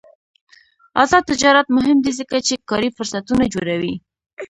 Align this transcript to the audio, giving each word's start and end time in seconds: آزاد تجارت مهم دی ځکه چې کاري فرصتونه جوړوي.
آزاد 1.01 1.23
تجارت 1.31 1.67
مهم 1.77 1.97
دی 2.05 2.11
ځکه 2.19 2.35
چې 2.47 2.53
کاري 2.69 2.89
فرصتونه 2.97 3.43
جوړوي. 3.53 3.93